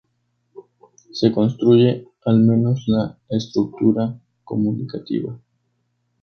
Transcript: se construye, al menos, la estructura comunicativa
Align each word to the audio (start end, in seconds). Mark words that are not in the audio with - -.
se 1.11 1.31
construye, 1.31 2.07
al 2.25 2.39
menos, 2.39 2.85
la 2.87 3.19
estructura 3.29 4.19
comunicativa 4.43 5.39